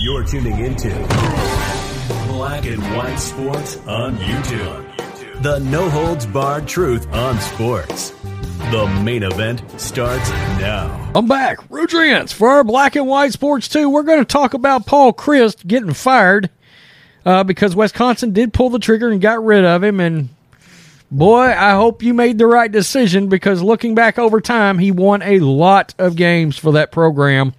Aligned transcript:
You're 0.00 0.24
tuning 0.24 0.58
into 0.64 0.88
Black 2.28 2.64
and 2.64 2.82
White 2.96 3.16
Sports 3.16 3.76
on 3.86 4.16
YouTube. 4.16 5.42
The 5.42 5.58
no 5.58 5.90
holds 5.90 6.24
barred 6.24 6.66
truth 6.66 7.06
on 7.12 7.38
sports. 7.40 8.10
The 8.70 8.86
main 9.04 9.22
event 9.22 9.62
starts 9.78 10.30
now. 10.30 11.12
I'm 11.14 11.28
back. 11.28 11.58
Rudrians 11.68 12.32
for 12.32 12.48
our 12.48 12.64
Black 12.64 12.96
and 12.96 13.06
White 13.06 13.32
Sports 13.32 13.68
2. 13.68 13.90
We're 13.90 14.02
going 14.02 14.20
to 14.20 14.24
talk 14.24 14.54
about 14.54 14.86
Paul 14.86 15.12
Chryst 15.12 15.66
getting 15.66 15.92
fired 15.92 16.48
uh, 17.26 17.44
because 17.44 17.76
Wisconsin 17.76 18.32
did 18.32 18.54
pull 18.54 18.70
the 18.70 18.78
trigger 18.78 19.10
and 19.10 19.20
got 19.20 19.44
rid 19.44 19.64
of 19.64 19.84
him. 19.84 20.00
And 20.00 20.30
boy, 21.10 21.42
I 21.42 21.72
hope 21.72 22.02
you 22.02 22.14
made 22.14 22.38
the 22.38 22.46
right 22.46 22.72
decision 22.72 23.28
because 23.28 23.62
looking 23.62 23.94
back 23.94 24.18
over 24.18 24.40
time, 24.40 24.78
he 24.78 24.90
won 24.90 25.20
a 25.22 25.40
lot 25.40 25.94
of 25.98 26.16
games 26.16 26.56
for 26.56 26.72
that 26.72 26.90
program. 26.92 27.52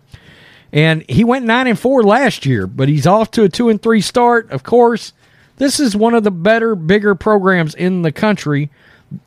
And 0.71 1.03
he 1.09 1.23
went 1.23 1.45
9 1.45 1.67
and 1.67 1.79
4 1.79 2.03
last 2.03 2.45
year, 2.45 2.67
but 2.67 2.89
he's 2.89 3.07
off 3.07 3.31
to 3.31 3.43
a 3.43 3.49
2 3.49 3.69
and 3.69 3.81
3 3.81 4.01
start. 4.01 4.51
Of 4.51 4.63
course, 4.63 5.13
this 5.57 5.79
is 5.79 5.95
one 5.95 6.13
of 6.13 6.23
the 6.23 6.31
better, 6.31 6.75
bigger 6.75 7.15
programs 7.15 7.73
in 7.75 8.01
the 8.03 8.11
country. 8.11 8.69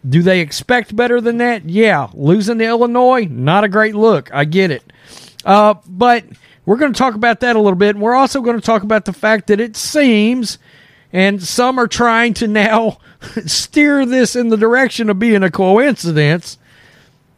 Do 0.08 0.22
they 0.22 0.40
expect 0.40 0.94
better 0.94 1.20
than 1.20 1.38
that? 1.38 1.68
Yeah. 1.68 2.08
Losing 2.14 2.58
to 2.58 2.64
Illinois, 2.64 3.26
not 3.28 3.64
a 3.64 3.68
great 3.68 3.96
look. 3.96 4.32
I 4.32 4.44
get 4.44 4.70
it. 4.70 4.92
Uh, 5.44 5.74
but 5.88 6.24
we're 6.64 6.76
going 6.76 6.92
to 6.92 6.98
talk 6.98 7.14
about 7.14 7.40
that 7.40 7.56
a 7.56 7.60
little 7.60 7.78
bit. 7.78 7.96
And 7.96 8.00
we're 8.00 8.14
also 8.14 8.40
going 8.40 8.58
to 8.58 8.64
talk 8.64 8.82
about 8.82 9.04
the 9.04 9.12
fact 9.12 9.48
that 9.48 9.60
it 9.60 9.76
seems, 9.76 10.58
and 11.12 11.42
some 11.42 11.78
are 11.78 11.88
trying 11.88 12.34
to 12.34 12.46
now 12.46 12.98
steer 13.46 14.06
this 14.06 14.36
in 14.36 14.48
the 14.48 14.56
direction 14.56 15.10
of 15.10 15.18
being 15.18 15.42
a 15.42 15.50
coincidence, 15.50 16.58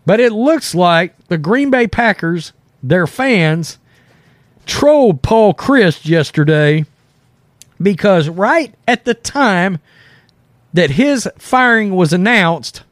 but 0.05 0.20
it 0.20 0.32
looks 0.32 0.75
like 0.75 1.16
the 1.28 1.38
Green 1.38 1.70
Bay 1.70 1.86
Packers, 1.86 2.52
their 2.82 3.06
fans, 3.06 3.78
trolled 4.66 5.22
Paul 5.22 5.54
Chryst 5.54 6.06
yesterday 6.06 6.84
because 7.80 8.28
right 8.28 8.74
at 8.86 9.04
the 9.04 9.14
time 9.14 9.78
that 10.72 10.90
his 10.90 11.28
firing 11.38 11.94
was 11.94 12.12
announced, 12.12 12.82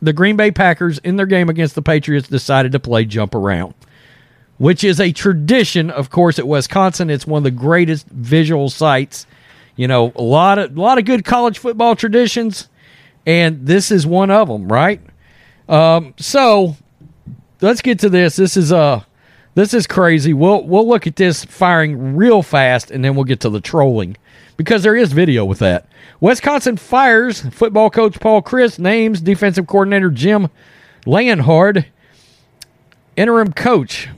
the 0.00 0.12
Green 0.12 0.36
Bay 0.36 0.50
Packers 0.50 0.98
in 0.98 1.16
their 1.16 1.26
game 1.26 1.48
against 1.48 1.74
the 1.74 1.82
Patriots 1.82 2.28
decided 2.28 2.72
to 2.72 2.80
play 2.80 3.04
jump 3.04 3.34
around, 3.34 3.74
which 4.58 4.82
is 4.82 5.00
a 5.00 5.12
tradition, 5.12 5.90
of 5.90 6.10
course, 6.10 6.38
at 6.38 6.48
Wisconsin. 6.48 7.10
It's 7.10 7.26
one 7.26 7.40
of 7.40 7.44
the 7.44 7.50
greatest 7.50 8.06
visual 8.06 8.70
sights. 8.70 9.26
You 9.76 9.88
know, 9.88 10.12
a 10.16 10.22
lot 10.22 10.58
of 10.58 10.76
a 10.76 10.80
lot 10.80 10.98
of 10.98 11.04
good 11.04 11.24
college 11.24 11.58
football 11.58 11.96
traditions, 11.96 12.68
and 13.26 13.66
this 13.66 13.90
is 13.90 14.06
one 14.06 14.30
of 14.30 14.48
them, 14.48 14.70
right? 14.70 15.00
Um, 15.68 16.14
so 16.18 16.76
let's 17.60 17.82
get 17.82 17.98
to 18.00 18.08
this. 18.08 18.36
This 18.36 18.56
is 18.56 18.72
uh 18.72 19.02
this 19.54 19.74
is 19.74 19.86
crazy. 19.86 20.32
We'll 20.32 20.64
we'll 20.64 20.88
look 20.88 21.06
at 21.06 21.16
this 21.16 21.44
firing 21.44 22.16
real 22.16 22.42
fast, 22.42 22.90
and 22.90 23.04
then 23.04 23.14
we'll 23.14 23.24
get 23.24 23.40
to 23.40 23.50
the 23.50 23.60
trolling 23.60 24.16
because 24.56 24.82
there 24.82 24.96
is 24.96 25.12
video 25.12 25.44
with 25.44 25.58
that. 25.58 25.86
Wisconsin 26.20 26.76
fires 26.76 27.40
football 27.40 27.90
coach 27.90 28.20
Paul 28.20 28.42
Chryst, 28.42 28.78
names 28.78 29.20
defensive 29.20 29.66
coordinator 29.66 30.10
Jim 30.10 30.48
Leonhard, 31.06 31.86
interim 33.16 33.52
coach. 33.52 34.08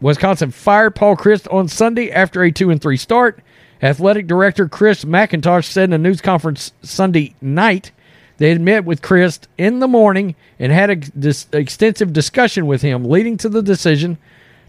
Wisconsin 0.00 0.50
fired 0.50 0.94
Paul 0.94 1.16
Chryst 1.16 1.52
on 1.52 1.68
Sunday 1.68 2.10
after 2.10 2.42
a 2.42 2.52
two 2.52 2.70
and 2.70 2.80
three 2.80 2.96
start. 2.96 3.40
Athletic 3.82 4.26
director 4.26 4.68
Chris 4.68 5.04
McIntosh 5.04 5.64
said 5.64 5.90
in 5.90 5.92
a 5.92 5.98
news 5.98 6.20
conference 6.20 6.72
Sunday 6.82 7.34
night 7.40 7.92
they 8.36 8.50
had 8.50 8.60
met 8.60 8.84
with 8.84 9.02
Chryst 9.02 9.46
in 9.56 9.78
the 9.78 9.88
morning 9.88 10.34
and 10.58 10.72
had 10.72 10.90
a 10.90 10.96
dis- 10.96 11.46
extensive 11.52 12.12
discussion 12.12 12.66
with 12.66 12.82
him, 12.82 13.04
leading 13.04 13.36
to 13.38 13.48
the 13.48 13.62
decision 13.62 14.18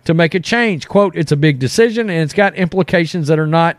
to 0.06 0.14
make 0.14 0.34
a 0.34 0.40
change. 0.40 0.88
Quote, 0.88 1.16
it's 1.16 1.32
a 1.32 1.38
big 1.38 1.60
decision 1.60 2.10
and 2.10 2.22
it's 2.22 2.34
got 2.34 2.56
implications 2.56 3.28
that 3.28 3.40
are 3.40 3.48
not 3.48 3.78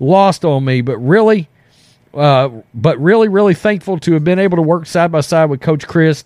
lost 0.00 0.44
on 0.44 0.64
me, 0.64 0.80
but 0.80 0.98
really, 0.98 1.48
uh, 2.14 2.48
but 2.74 2.98
really, 3.00 3.28
really 3.28 3.54
thankful 3.54 3.98
to 4.00 4.12
have 4.14 4.24
been 4.24 4.38
able 4.38 4.56
to 4.56 4.62
work 4.62 4.86
side 4.86 5.12
by 5.12 5.20
side 5.20 5.46
with 5.46 5.60
Coach 5.60 5.86
Chryst 5.86 6.24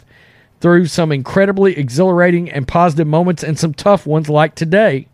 through 0.61 0.87
some 0.87 1.11
incredibly 1.13 1.77
exhilarating 1.77 2.51
and 2.51 2.67
positive 2.67 3.07
moments 3.07 3.43
and 3.43 3.59
some 3.59 3.75
tough 3.75 4.07
ones 4.07 4.29
like 4.29 4.55
today. 4.55 5.07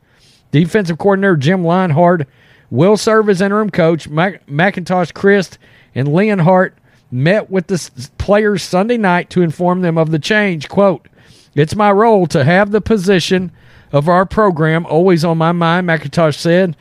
Defensive 0.50 0.98
coordinator 0.98 1.36
Jim 1.36 1.64
Leonhard 1.64 2.26
will 2.70 2.96
serve 2.96 3.28
as 3.28 3.40
interim 3.40 3.70
coach. 3.70 4.08
Mac- 4.08 4.46
McIntosh, 4.46 5.12
Chryst, 5.12 5.58
and 5.94 6.08
Leonhard 6.08 6.74
met 7.10 7.50
with 7.50 7.68
the 7.68 8.08
players 8.18 8.62
Sunday 8.62 8.96
night 8.96 9.30
to 9.30 9.42
inform 9.42 9.82
them 9.82 9.96
of 9.96 10.10
the 10.10 10.18
change. 10.18 10.68
Quote, 10.68 11.06
it's 11.54 11.76
my 11.76 11.90
role 11.90 12.26
to 12.26 12.44
have 12.44 12.70
the 12.70 12.80
position 12.80 13.52
of 13.92 14.08
our 14.08 14.26
program 14.26 14.86
always 14.86 15.24
on 15.24 15.38
my 15.38 15.52
mind, 15.52 15.88
McIntosh 15.88 16.36
said. 16.36 16.76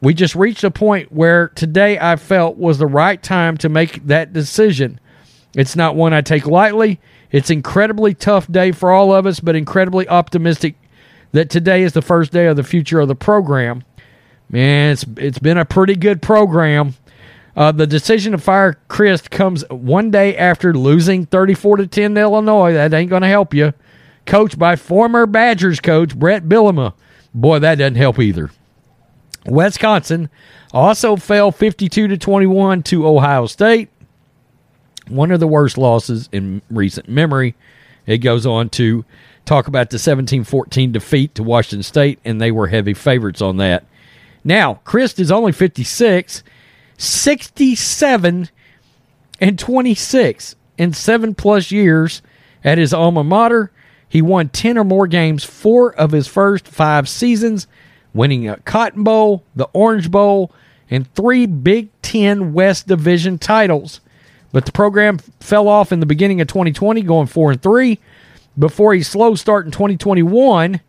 We 0.00 0.14
just 0.14 0.34
reached 0.34 0.62
a 0.64 0.70
point 0.70 1.10
where 1.10 1.48
today 1.48 1.98
I 1.98 2.16
felt 2.16 2.56
was 2.56 2.78
the 2.78 2.86
right 2.86 3.22
time 3.22 3.56
to 3.58 3.68
make 3.68 4.06
that 4.06 4.32
decision. 4.32 5.00
It's 5.54 5.74
not 5.74 5.96
one 5.96 6.12
I 6.12 6.20
take 6.20 6.46
lightly. 6.46 7.00
It's 7.32 7.50
incredibly 7.50 8.14
tough 8.14 8.50
day 8.50 8.72
for 8.72 8.92
all 8.92 9.14
of 9.14 9.26
us, 9.26 9.40
but 9.40 9.56
incredibly 9.56 10.06
optimistic 10.08 10.76
that 11.32 11.50
today 11.50 11.82
is 11.82 11.92
the 11.92 12.02
first 12.02 12.32
day 12.32 12.46
of 12.46 12.56
the 12.56 12.62
future 12.62 13.00
of 13.00 13.08
the 13.08 13.14
program. 13.14 13.84
Man, 14.48 14.92
it's 14.92 15.04
it's 15.16 15.38
been 15.38 15.58
a 15.58 15.64
pretty 15.64 15.96
good 15.96 16.22
program. 16.22 16.94
Uh, 17.56 17.72
the 17.72 17.86
decision 17.86 18.32
to 18.32 18.38
fire 18.38 18.78
Chryst 18.88 19.30
comes 19.30 19.64
one 19.70 20.10
day 20.10 20.36
after 20.36 20.74
losing 20.74 21.24
34 21.24 21.78
to 21.78 21.86
10 21.86 22.14
to 22.14 22.20
Illinois. 22.20 22.74
That 22.74 22.92
ain't 22.92 23.10
going 23.10 23.22
to 23.22 23.28
help 23.28 23.54
you. 23.54 23.72
Coached 24.26 24.58
by 24.58 24.76
former 24.76 25.26
Badgers 25.26 25.80
coach 25.80 26.16
Bret 26.18 26.48
Bielema. 26.48 26.94
Boy, 27.32 27.60
that 27.60 27.76
doesn't 27.76 27.94
help 27.94 28.18
either. 28.18 28.50
Wisconsin 29.46 30.28
also 30.72 31.16
fell 31.16 31.52
52 31.52 32.08
to 32.08 32.16
21 32.16 32.82
to 32.84 33.06
Ohio 33.06 33.46
State. 33.46 33.88
One 35.08 35.30
of 35.30 35.38
the 35.38 35.46
worst 35.46 35.78
losses 35.78 36.28
in 36.32 36.60
recent 36.68 37.08
memory. 37.08 37.54
It 38.06 38.18
goes 38.18 38.44
on 38.46 38.68
to 38.70 39.04
talk 39.44 39.68
about 39.68 39.90
the 39.90 39.96
17-14 39.96 40.92
defeat 40.92 41.34
to 41.36 41.42
Washington 41.42 41.84
State 41.84 42.18
and 42.24 42.40
they 42.40 42.50
were 42.50 42.66
heavy 42.66 42.94
favorites 42.94 43.40
on 43.40 43.58
that. 43.58 43.84
Now, 44.42 44.80
Chryst 44.84 45.18
is 45.18 45.30
only 45.30 45.52
56, 45.52 46.42
67 46.98 48.48
and 49.40 49.58
26 49.58 50.56
in 50.78 50.92
7 50.92 51.34
plus 51.34 51.70
years 51.70 52.22
at 52.64 52.78
his 52.78 52.92
alma 52.92 53.22
mater. 53.22 53.70
He 54.08 54.22
won 54.22 54.48
10 54.48 54.78
or 54.78 54.84
more 54.84 55.06
games 55.06 55.44
4 55.44 55.94
of 55.94 56.12
his 56.12 56.26
first 56.26 56.66
5 56.68 57.08
seasons 57.08 57.66
winning 58.16 58.48
a 58.48 58.56
Cotton 58.58 59.04
Bowl, 59.04 59.44
the 59.54 59.68
Orange 59.72 60.10
Bowl, 60.10 60.50
and 60.90 61.12
three 61.14 61.46
Big 61.46 61.88
Ten 62.02 62.52
West 62.52 62.88
Division 62.88 63.38
titles. 63.38 64.00
But 64.52 64.64
the 64.64 64.72
program 64.72 65.18
fell 65.40 65.68
off 65.68 65.92
in 65.92 66.00
the 66.00 66.06
beginning 66.06 66.40
of 66.40 66.48
2020, 66.48 67.02
going 67.02 67.26
four 67.26 67.52
and 67.52 67.62
three. 67.62 67.98
Before 68.58 68.94
a 68.94 69.02
slow 69.02 69.34
start 69.34 69.66
in 69.66 69.72
2021, 69.72 70.80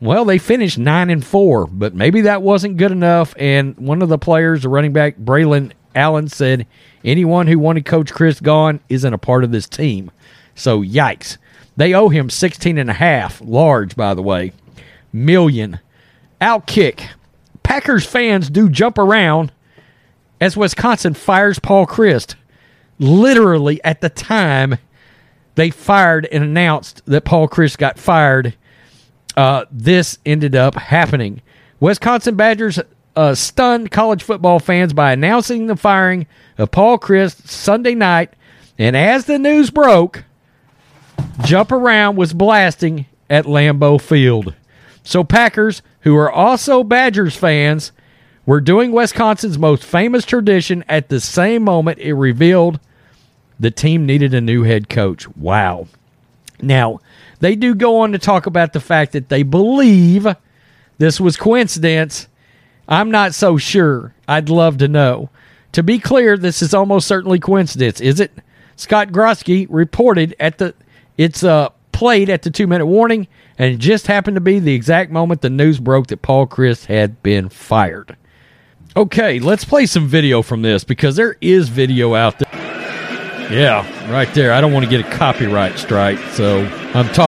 well, 0.00 0.24
they 0.24 0.38
finished 0.38 0.78
nine 0.78 1.08
and 1.08 1.24
four, 1.24 1.66
but 1.66 1.94
maybe 1.94 2.22
that 2.22 2.42
wasn't 2.42 2.76
good 2.76 2.92
enough. 2.92 3.34
And 3.38 3.76
one 3.78 4.02
of 4.02 4.08
the 4.08 4.18
players, 4.18 4.62
the 4.62 4.68
running 4.68 4.92
back 4.92 5.16
Braylon 5.16 5.72
Allen, 5.94 6.28
said, 6.28 6.66
"Anyone 7.04 7.46
who 7.46 7.58
wanted 7.58 7.86
Coach 7.86 8.12
Chryst 8.12 8.42
gone 8.42 8.80
isn't 8.88 9.14
a 9.14 9.18
part 9.18 9.44
of 9.44 9.52
this 9.52 9.68
team." 9.68 10.10
So 10.54 10.82
yikes! 10.82 11.38
They 11.80 11.94
owe 11.94 12.10
him 12.10 12.28
16 12.28 12.76
and 12.76 12.90
a 12.90 12.92
half, 12.92 13.40
large 13.40 13.96
by 13.96 14.12
the 14.12 14.20
way, 14.20 14.52
million 15.14 15.80
outkick. 16.38 17.08
Packers 17.62 18.04
fans 18.04 18.50
do 18.50 18.68
jump 18.68 18.98
around 18.98 19.50
as 20.42 20.58
Wisconsin 20.58 21.14
fires 21.14 21.58
Paul 21.58 21.86
Chryst. 21.86 22.34
Literally 22.98 23.82
at 23.82 24.02
the 24.02 24.10
time 24.10 24.76
they 25.54 25.70
fired 25.70 26.28
and 26.30 26.44
announced 26.44 27.00
that 27.06 27.24
Paul 27.24 27.48
Chryst 27.48 27.78
got 27.78 27.98
fired, 27.98 28.54
uh, 29.38 29.64
this 29.70 30.18
ended 30.26 30.54
up 30.54 30.74
happening. 30.74 31.40
Wisconsin 31.80 32.36
Badgers 32.36 32.78
uh, 33.16 33.34
stunned 33.34 33.90
college 33.90 34.22
football 34.22 34.58
fans 34.58 34.92
by 34.92 35.12
announcing 35.12 35.66
the 35.66 35.76
firing 35.76 36.26
of 36.58 36.72
Paul 36.72 36.98
Chryst 36.98 37.48
Sunday 37.48 37.94
night, 37.94 38.34
and 38.76 38.94
as 38.94 39.24
the 39.24 39.38
news 39.38 39.70
broke, 39.70 40.24
Jump 41.44 41.72
Around 41.72 42.16
was 42.16 42.32
blasting 42.32 43.06
at 43.28 43.44
Lambeau 43.46 44.00
Field. 44.00 44.54
So 45.02 45.24
Packers, 45.24 45.82
who 46.00 46.16
are 46.16 46.30
also 46.30 46.82
Badgers 46.82 47.36
fans, 47.36 47.92
were 48.46 48.60
doing 48.60 48.92
Wisconsin's 48.92 49.58
most 49.58 49.84
famous 49.84 50.24
tradition 50.24 50.84
at 50.88 51.08
the 51.08 51.20
same 51.20 51.62
moment 51.62 51.98
it 51.98 52.14
revealed 52.14 52.80
the 53.58 53.70
team 53.70 54.06
needed 54.06 54.34
a 54.34 54.40
new 54.40 54.62
head 54.62 54.88
coach. 54.88 55.28
Wow. 55.36 55.86
Now, 56.62 57.00
they 57.40 57.54
do 57.54 57.74
go 57.74 58.00
on 58.00 58.12
to 58.12 58.18
talk 58.18 58.46
about 58.46 58.72
the 58.72 58.80
fact 58.80 59.12
that 59.12 59.28
they 59.28 59.42
believe 59.42 60.26
this 60.98 61.20
was 61.20 61.36
coincidence. 61.36 62.28
I'm 62.88 63.10
not 63.10 63.34
so 63.34 63.56
sure. 63.56 64.14
I'd 64.26 64.48
love 64.48 64.78
to 64.78 64.88
know. 64.88 65.30
To 65.72 65.82
be 65.82 65.98
clear, 65.98 66.36
this 66.36 66.62
is 66.62 66.74
almost 66.74 67.06
certainly 67.06 67.38
coincidence, 67.38 68.00
is 68.00 68.18
it? 68.20 68.32
Scott 68.76 69.08
Grosky 69.08 69.66
reported 69.70 70.34
at 70.40 70.58
the 70.58 70.74
it's 71.20 71.44
uh 71.44 71.68
played 71.92 72.30
at 72.30 72.42
the 72.42 72.50
two 72.50 72.66
minute 72.66 72.86
warning, 72.86 73.28
and 73.58 73.74
it 73.74 73.76
just 73.76 74.06
happened 74.06 74.36
to 74.36 74.40
be 74.40 74.58
the 74.58 74.72
exact 74.72 75.12
moment 75.12 75.42
the 75.42 75.50
news 75.50 75.78
broke 75.78 76.06
that 76.06 76.22
Paul 76.22 76.46
Chryst 76.46 76.86
had 76.86 77.22
been 77.22 77.50
fired. 77.50 78.16
Okay, 78.96 79.38
let's 79.38 79.64
play 79.64 79.84
some 79.84 80.08
video 80.08 80.40
from 80.40 80.62
this 80.62 80.82
because 80.82 81.16
there 81.16 81.36
is 81.42 81.68
video 81.68 82.14
out 82.14 82.38
there. 82.38 82.48
Yeah, 83.52 84.10
right 84.10 84.32
there. 84.32 84.52
I 84.52 84.62
don't 84.62 84.72
want 84.72 84.86
to 84.86 84.90
get 84.90 85.06
a 85.06 85.10
copyright 85.16 85.78
strike, 85.78 86.18
so 86.30 86.64
I'm 86.94 87.06
talking. 87.08 87.29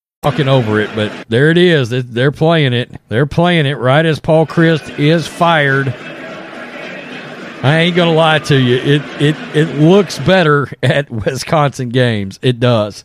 talking 0.23 0.47
over 0.47 0.79
it, 0.79 0.87
but 0.93 1.11
there 1.29 1.49
it 1.49 1.57
is. 1.57 1.89
They're 1.89 2.31
playing 2.31 2.73
it. 2.73 2.91
They're 3.07 3.25
playing 3.25 3.65
it 3.65 3.79
right 3.79 4.05
as 4.05 4.19
Paul 4.19 4.45
Chryst 4.45 4.99
is 4.99 5.25
fired. 5.25 5.87
I 7.63 7.79
ain't 7.79 7.95
gonna 7.95 8.13
lie 8.13 8.37
to 8.37 8.55
you. 8.55 8.75
It 8.75 9.01
it 9.19 9.35
it 9.55 9.79
looks 9.79 10.19
better 10.19 10.71
at 10.83 11.09
Wisconsin 11.09 11.89
games. 11.89 12.37
It 12.43 12.59
does. 12.59 13.03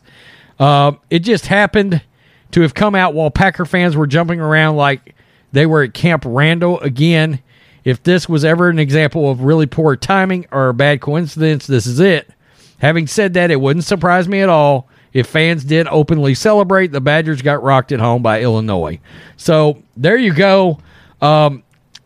Um, 0.59 0.99
it 1.09 1.21
just 1.21 1.47
happened 1.47 2.03
to 2.51 2.61
have 2.61 2.75
come 2.75 2.93
out 2.93 3.15
while 3.15 3.31
Packer 3.31 3.65
fans 3.65 3.97
were 3.97 4.05
jumping 4.05 4.39
around 4.39 4.75
like 4.75 5.15
they 5.53 5.65
were 5.65 5.81
at 5.81 5.95
Camp 5.95 6.21
Randall 6.23 6.79
again. 6.81 7.41
If 7.83 8.03
this 8.03 8.29
was 8.29 8.45
ever 8.45 8.69
an 8.69 8.77
example 8.77 9.31
of 9.31 9.41
really 9.41 9.65
poor 9.65 9.95
timing 9.95 10.45
or 10.51 10.69
a 10.69 10.73
bad 10.75 11.01
coincidence, 11.01 11.65
this 11.65 11.87
is 11.87 11.99
it. 11.99 12.29
Having 12.77 13.07
said 13.07 13.33
that, 13.33 13.49
it 13.49 13.59
wouldn't 13.59 13.85
surprise 13.85 14.27
me 14.27 14.41
at 14.41 14.49
all 14.49 14.87
if 15.13 15.27
fans 15.27 15.63
did 15.63 15.87
openly 15.89 16.35
celebrate, 16.35 16.91
the 16.91 17.01
Badgers 17.01 17.41
got 17.41 17.63
rocked 17.63 17.91
at 17.91 17.99
home 17.99 18.21
by 18.21 18.41
Illinois. 18.41 18.99
So 19.35 19.81
there 19.95 20.17
you 20.17 20.33
go. 20.33 20.79
Um, 21.21 21.63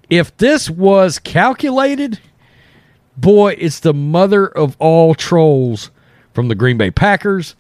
if 0.09 0.36
this 0.38 0.69
was 0.69 1.19
calculated, 1.19 2.19
boy, 3.18 3.56
it's 3.57 3.80
the 3.80 3.94
mother 3.94 4.48
of 4.48 4.75
all 4.80 5.15
trolls 5.15 5.92
from 6.33 6.48
the 6.48 6.56
Green 6.56 6.77
Bay 6.77 6.92
Packers 6.92 7.56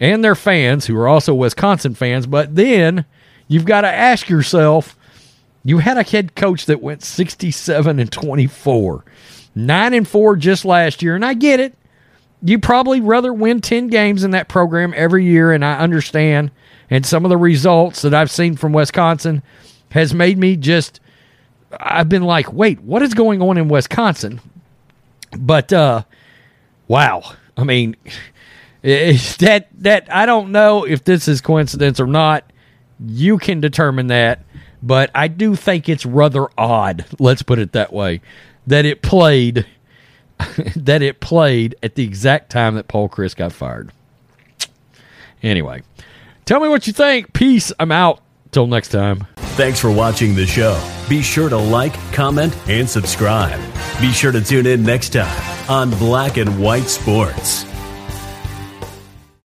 and 0.00 0.22
their 0.22 0.34
fans, 0.34 0.86
who 0.86 0.96
are 0.98 1.08
also 1.08 1.34
Wisconsin 1.34 1.94
fans. 1.94 2.26
But 2.26 2.54
then 2.54 3.04
you've 3.48 3.64
got 3.64 3.82
to 3.82 3.88
ask 3.88 4.28
yourself 4.28 4.96
you 5.64 5.78
had 5.78 5.96
a 5.96 6.02
head 6.02 6.34
coach 6.34 6.66
that 6.66 6.82
went 6.82 7.02
67 7.02 7.98
and 7.98 8.12
24, 8.12 9.04
9 9.54 9.94
and 9.94 10.06
4 10.06 10.36
just 10.36 10.64
last 10.64 11.02
year. 11.02 11.14
And 11.14 11.24
I 11.24 11.34
get 11.34 11.58
it 11.58 11.74
you 12.44 12.58
probably 12.58 13.00
rather 13.00 13.32
win 13.32 13.62
10 13.62 13.88
games 13.88 14.22
in 14.22 14.32
that 14.32 14.48
program 14.48 14.92
every 14.94 15.24
year, 15.24 15.50
and 15.50 15.64
I 15.64 15.78
understand. 15.78 16.50
And 16.90 17.06
some 17.06 17.24
of 17.24 17.30
the 17.30 17.38
results 17.38 18.02
that 18.02 18.12
I've 18.12 18.30
seen 18.30 18.56
from 18.56 18.74
Wisconsin 18.74 19.42
has 19.90 20.12
made 20.12 20.36
me 20.36 20.56
just, 20.56 21.00
I've 21.80 22.10
been 22.10 22.22
like, 22.22 22.52
wait, 22.52 22.80
what 22.82 23.02
is 23.02 23.14
going 23.14 23.40
on 23.40 23.56
in 23.56 23.68
Wisconsin? 23.68 24.42
But, 25.36 25.72
uh, 25.72 26.02
wow. 26.86 27.22
I 27.56 27.64
mean, 27.64 27.96
that, 28.82 29.68
that, 29.78 30.12
I 30.12 30.26
don't 30.26 30.52
know 30.52 30.84
if 30.84 31.02
this 31.02 31.26
is 31.26 31.40
coincidence 31.40 31.98
or 31.98 32.06
not. 32.06 32.44
You 33.04 33.38
can 33.38 33.60
determine 33.60 34.08
that. 34.08 34.44
But 34.82 35.10
I 35.14 35.28
do 35.28 35.56
think 35.56 35.88
it's 35.88 36.04
rather 36.04 36.46
odd, 36.58 37.06
let's 37.18 37.42
put 37.42 37.58
it 37.58 37.72
that 37.72 37.90
way, 37.90 38.20
that 38.66 38.84
it 38.84 39.00
played 39.00 39.64
that 40.76 41.02
it 41.02 41.20
played 41.20 41.74
at 41.82 41.94
the 41.94 42.04
exact 42.04 42.50
time 42.50 42.74
that 42.74 42.88
Paul 42.88 43.08
Chryst 43.08 43.36
got 43.36 43.52
fired. 43.52 43.90
Anyway, 45.42 45.82
tell 46.44 46.60
me 46.60 46.68
what 46.68 46.86
you 46.86 46.92
think. 46.92 47.32
Peace. 47.32 47.72
I'm 47.78 47.92
out. 47.92 48.20
Till 48.50 48.68
next 48.68 48.90
time. 48.90 49.26
Thanks 49.56 49.80
for 49.80 49.90
watching 49.90 50.36
the 50.36 50.46
show. 50.46 50.80
Be 51.08 51.22
sure 51.22 51.48
to 51.48 51.56
like, 51.56 51.92
comment, 52.12 52.56
and 52.68 52.88
subscribe. 52.88 53.60
Be 54.00 54.12
sure 54.12 54.30
to 54.30 54.40
tune 54.40 54.66
in 54.66 54.84
next 54.84 55.12
time 55.12 55.70
on 55.70 55.90
Black 55.90 56.36
and 56.36 56.62
White 56.62 56.88
Sports. 56.88 57.64